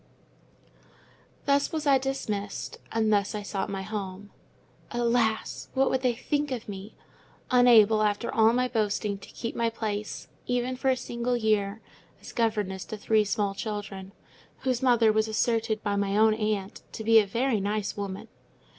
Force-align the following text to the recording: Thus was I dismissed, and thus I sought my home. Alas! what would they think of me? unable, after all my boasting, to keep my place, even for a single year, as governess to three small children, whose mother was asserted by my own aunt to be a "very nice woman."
Thus 1.45 1.71
was 1.71 1.85
I 1.85 1.99
dismissed, 1.99 2.79
and 2.91 3.13
thus 3.13 3.35
I 3.35 3.43
sought 3.43 3.69
my 3.69 3.83
home. 3.83 4.31
Alas! 4.89 5.69
what 5.75 5.91
would 5.91 6.01
they 6.01 6.15
think 6.15 6.49
of 6.49 6.67
me? 6.67 6.95
unable, 7.51 8.01
after 8.01 8.33
all 8.33 8.51
my 8.51 8.67
boasting, 8.67 9.19
to 9.19 9.29
keep 9.29 9.55
my 9.55 9.69
place, 9.69 10.27
even 10.47 10.75
for 10.75 10.89
a 10.89 10.97
single 10.97 11.37
year, 11.37 11.81
as 12.19 12.31
governess 12.31 12.83
to 12.85 12.97
three 12.97 13.23
small 13.23 13.53
children, 13.53 14.11
whose 14.61 14.81
mother 14.81 15.11
was 15.11 15.27
asserted 15.27 15.83
by 15.83 15.95
my 15.95 16.17
own 16.17 16.33
aunt 16.33 16.81
to 16.93 17.03
be 17.03 17.19
a 17.19 17.27
"very 17.27 17.59
nice 17.59 17.95
woman." 17.95 18.27